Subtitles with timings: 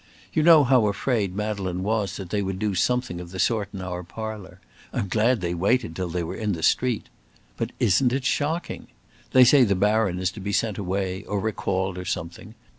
[0.33, 3.83] You know how afraid Madeleine was that they would do something of the sort in
[3.83, 4.59] our parlour.
[4.91, 7.05] I'm glad they waited till they were in the street.
[7.55, 8.87] But isn't it shocking!
[9.31, 12.55] They say the Baron is to be sent away, or recalled, or something.